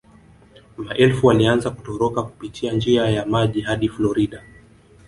Maelfu 0.77 1.27
walianza 1.27 1.69
kutoroka 1.69 2.23
kupitia 2.23 2.73
njia 2.73 3.09
ya 3.09 3.25
maji 3.25 3.61
hadi 3.61 3.89
Florida 3.89 4.43